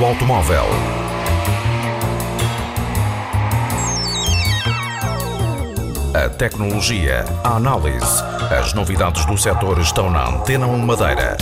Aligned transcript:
automóvel. 0.00 0.64
A 6.14 6.28
tecnologia, 6.30 7.24
a 7.44 7.56
análise, 7.56 8.22
as 8.50 8.72
novidades 8.72 9.26
do 9.26 9.36
setor 9.36 9.78
estão 9.80 10.10
na 10.10 10.28
Antena 10.28 10.66
1 10.66 10.78
Madeira. 10.78 11.36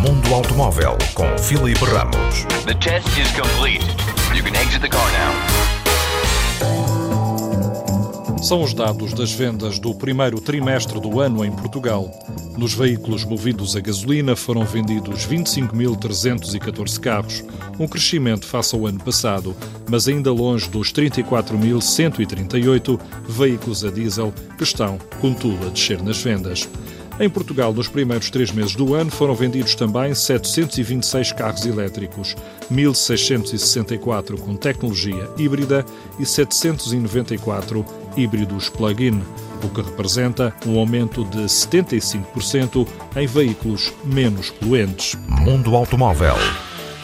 Mundo 0.00 0.34
Automóvel 0.34 0.98
com 1.14 1.38
Filipe 1.38 1.84
Ramos. 1.84 2.44
The 2.66 2.74
test 2.74 3.08
is 3.18 3.30
complete. 3.32 3.86
You 4.34 4.42
can 4.42 4.54
exit 4.60 4.80
the 4.80 4.88
car 4.88 5.06
now. 5.12 5.34
São 8.42 8.60
os 8.62 8.74
dados 8.74 9.14
das 9.14 9.32
vendas 9.32 9.78
do 9.78 9.94
primeiro 9.94 10.40
trimestre 10.40 11.00
do 11.00 11.20
ano 11.20 11.44
em 11.44 11.52
Portugal. 11.52 12.10
Nos 12.56 12.72
veículos 12.72 13.24
movidos 13.24 13.74
a 13.74 13.80
gasolina 13.80 14.36
foram 14.36 14.64
vendidos 14.64 15.26
25.314 15.26 17.00
carros, 17.00 17.42
um 17.80 17.88
crescimento 17.88 18.46
face 18.46 18.76
ao 18.76 18.86
ano 18.86 19.02
passado, 19.02 19.56
mas 19.90 20.06
ainda 20.06 20.32
longe 20.32 20.70
dos 20.70 20.92
34.138 20.92 23.00
veículos 23.28 23.84
a 23.84 23.90
diesel 23.90 24.32
que 24.56 24.62
estão, 24.62 24.98
contudo, 25.20 25.66
a 25.66 25.70
descer 25.70 26.00
nas 26.00 26.18
vendas. 26.18 26.68
Em 27.18 27.28
Portugal, 27.28 27.72
nos 27.72 27.88
primeiros 27.88 28.30
três 28.30 28.50
meses 28.50 28.74
do 28.74 28.94
ano, 28.94 29.10
foram 29.10 29.34
vendidos 29.34 29.74
também 29.74 30.14
726 30.14 31.32
carros 31.32 31.64
elétricos, 31.64 32.36
1.664 32.72 34.38
com 34.38 34.56
tecnologia 34.56 35.28
híbrida 35.38 35.84
e 36.18 36.26
794 36.26 37.84
híbridos 38.16 38.68
plug-in, 38.68 39.20
o 39.64 39.68
que 39.70 39.80
representa 39.80 40.54
um 40.66 40.78
aumento 40.78 41.24
de 41.24 41.44
75% 41.44 42.86
em 43.16 43.26
veículos 43.26 43.92
menos 44.04 44.50
poluentes. 44.50 45.16
Mundo 45.28 45.74
Automóvel. 45.74 46.34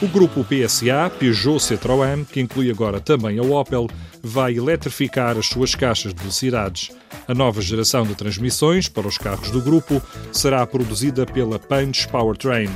O 0.03 0.09
grupo 0.09 0.45
PSA, 0.45 1.11
Peugeot 1.19 1.59
Citroën, 1.59 2.25
que 2.25 2.41
inclui 2.41 2.71
agora 2.71 3.01
também 3.01 3.39
a 3.39 3.43
Opel, 3.43 3.87
vai 4.23 4.57
eletrificar 4.57 5.37
as 5.37 5.47
suas 5.47 5.75
caixas 5.75 6.15
de 6.15 6.21
velocidades. 6.21 6.91
A 7.29 7.35
nova 7.35 7.61
geração 7.61 8.05
de 8.05 8.15
transmissões 8.15 8.89
para 8.89 9.07
os 9.07 9.19
carros 9.19 9.51
do 9.51 9.61
grupo 9.61 10.01
será 10.33 10.67
produzida 10.67 11.27
pela 11.27 11.59
Punch 11.59 12.09
Powertrain, 12.09 12.71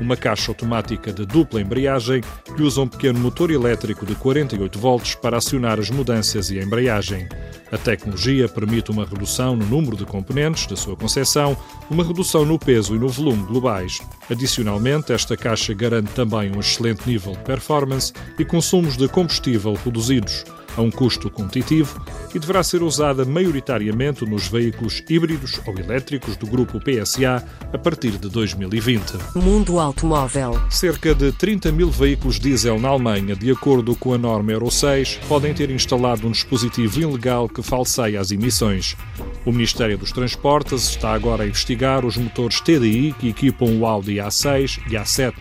uma 0.00 0.16
caixa 0.16 0.50
automática 0.50 1.12
de 1.12 1.26
dupla 1.26 1.60
embreagem 1.60 2.22
que 2.56 2.62
usa 2.62 2.80
um 2.80 2.88
pequeno 2.88 3.20
motor 3.20 3.50
elétrico 3.50 4.06
de 4.06 4.14
48 4.14 4.78
volts 4.78 5.14
para 5.14 5.36
acionar 5.36 5.78
as 5.78 5.90
mudanças 5.90 6.50
e 6.50 6.58
a 6.58 6.62
embreagem. 6.62 7.28
A 7.72 7.78
tecnologia 7.78 8.48
permite 8.48 8.90
uma 8.90 9.04
redução 9.04 9.54
no 9.54 9.64
número 9.64 9.96
de 9.96 10.04
componentes 10.04 10.66
da 10.66 10.76
sua 10.76 10.96
concepção, 10.96 11.56
uma 11.88 12.04
redução 12.04 12.44
no 12.44 12.58
peso 12.58 12.96
e 12.96 12.98
no 12.98 13.08
volume 13.08 13.44
globais. 13.44 14.00
Adicionalmente, 14.28 15.12
esta 15.12 15.36
caixa 15.36 15.72
garante 15.72 16.12
também 16.12 16.50
um 16.50 16.58
excelente 16.58 17.06
nível 17.06 17.32
de 17.32 17.44
performance 17.44 18.12
e 18.38 18.44
consumos 18.44 18.96
de 18.96 19.08
combustível 19.08 19.74
reduzidos 19.84 20.44
a 20.76 20.82
um 20.82 20.90
custo 20.90 21.30
competitivo 21.30 22.04
e 22.34 22.38
deverá 22.38 22.62
ser 22.62 22.82
usada 22.82 23.24
maioritariamente 23.24 24.24
nos 24.24 24.48
veículos 24.48 25.02
híbridos 25.08 25.60
ou 25.66 25.78
elétricos 25.78 26.36
do 26.36 26.46
grupo 26.46 26.80
PSA 26.80 27.44
a 27.72 27.78
partir 27.78 28.12
de 28.12 28.28
2020. 28.28 29.18
Mundo 29.34 29.78
Automóvel. 29.78 30.60
Cerca 30.70 31.14
de 31.14 31.32
30 31.32 31.72
mil 31.72 31.90
veículos 31.90 32.38
diesel 32.38 32.78
na 32.78 32.88
Alemanha, 32.88 33.34
de 33.34 33.50
acordo 33.50 33.94
com 33.96 34.14
a 34.14 34.18
norma 34.18 34.52
Euro 34.52 34.70
6, 34.70 35.20
podem 35.28 35.52
ter 35.52 35.70
instalado 35.70 36.26
um 36.26 36.30
dispositivo 36.30 37.00
ilegal 37.00 37.48
que 37.48 37.62
falseia 37.62 38.20
as 38.20 38.30
emissões. 38.30 38.96
O 39.44 39.52
Ministério 39.52 39.98
dos 39.98 40.12
Transportes 40.12 40.88
está 40.88 41.12
agora 41.12 41.44
a 41.44 41.46
investigar 41.46 42.04
os 42.04 42.16
motores 42.16 42.60
TDI 42.60 43.14
que 43.18 43.28
equipam 43.28 43.78
o 43.78 43.86
Audi 43.86 44.16
A6 44.16 44.80
e 44.88 44.94
A7 44.94 45.34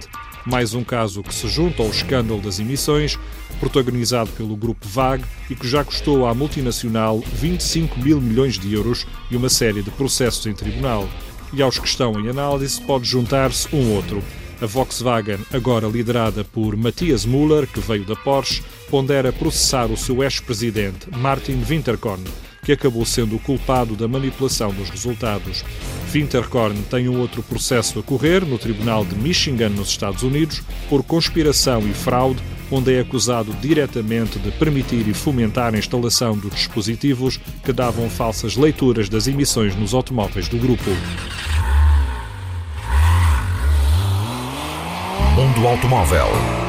mais 0.46 0.74
um 0.74 0.84
caso 0.84 1.22
que 1.22 1.34
se 1.34 1.48
junta 1.48 1.84
ao 1.84 1.90
escândalo 1.90 2.42
das 2.42 2.60
emissões, 2.60 3.20
protagonizado 3.60 4.30
pelo 4.32 4.56
grupo 4.56 4.88
VAG 4.88 5.24
e 5.50 5.56
que 5.56 5.68
já 5.68 5.84
custou 5.84 6.26
à 6.26 6.34
multinacional 6.34 7.20
25 7.20 8.00
mil 8.00 8.22
milhões 8.22 8.58
de 8.58 8.74
euros 8.74 9.06
e 9.30 9.36
uma 9.36 9.50
série 9.50 9.84
de 9.84 9.92
processos 9.92 10.46
em 10.46 10.54
tribunal. 10.54 11.08
E 11.52 11.62
aos 11.62 11.78
que 11.80 11.88
estão 11.88 12.20
em 12.20 12.30
análise 12.30 12.82
pode 12.82 13.06
juntar-se 13.06 13.74
um 13.76 13.94
outro. 13.94 14.24
A 14.62 14.66
Volkswagen, 14.66 15.40
agora 15.54 15.88
liderada 15.88 16.44
por 16.44 16.76
Matthias 16.76 17.26
Müller, 17.26 17.66
que 17.66 17.80
veio 17.80 18.06
da 18.06 18.16
Porsche, 18.16 18.62
pondera 18.90 19.32
processar 19.32 19.86
o 19.86 19.96
seu 19.96 20.22
ex-presidente, 20.22 21.10
Martin 21.16 21.64
Winterkorn, 21.64 22.24
que 22.70 22.74
acabou 22.74 23.04
sendo 23.04 23.36
o 23.36 23.40
culpado 23.40 23.96
da 23.96 24.08
manipulação 24.08 24.72
dos 24.72 24.92
resultados. 24.92 25.66
Winterkorn 26.12 26.80
tem 26.84 27.10
um 27.10 27.20
outro 27.20 27.42
processo 27.42 27.98
a 27.98 28.04
correr 28.04 28.46
no 28.46 28.60
Tribunal 28.60 29.04
de 29.04 29.16
Michigan, 29.16 29.70
nos 29.70 29.88
Estados 29.90 30.22
Unidos, 30.22 30.62
por 30.88 31.02
conspiração 31.02 31.82
e 31.90 31.94
fraude, 31.94 32.40
onde 32.70 32.94
é 32.94 33.00
acusado 33.00 33.52
diretamente 33.60 34.38
de 34.38 34.52
permitir 34.52 35.08
e 35.08 35.16
fomentar 35.16 35.74
a 35.74 35.80
instalação 35.80 36.38
dos 36.38 36.54
dispositivos 36.54 37.40
que 37.66 37.74
davam 37.74 38.08
falsas 38.08 38.56
leituras 38.56 39.10
das 39.10 39.26
emissões 39.26 39.76
nos 39.76 39.96
automóveis 39.96 40.48
do 40.48 40.60
grupo. 40.60 40.92
Mundo 45.36 45.68
Automóvel. 45.68 46.69